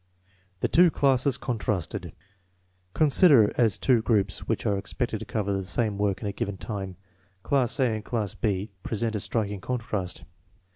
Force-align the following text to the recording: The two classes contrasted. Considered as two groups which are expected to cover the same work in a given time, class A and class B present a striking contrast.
The 0.61 0.67
two 0.67 0.89
classes 0.89 1.37
contrasted. 1.37 2.11
Considered 2.95 3.53
as 3.55 3.77
two 3.77 4.01
groups 4.01 4.47
which 4.47 4.65
are 4.65 4.75
expected 4.75 5.19
to 5.19 5.25
cover 5.25 5.53
the 5.53 5.63
same 5.63 5.99
work 5.99 6.21
in 6.21 6.27
a 6.27 6.31
given 6.31 6.57
time, 6.57 6.95
class 7.43 7.79
A 7.79 7.93
and 7.97 8.03
class 8.03 8.33
B 8.33 8.71
present 8.81 9.13
a 9.15 9.19
striking 9.19 9.61
contrast. 9.61 10.23